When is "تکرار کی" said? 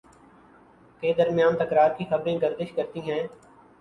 1.57-2.05